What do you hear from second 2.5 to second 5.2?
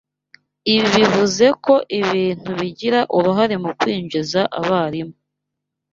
bigira uruhare mu kwinjiza abarimu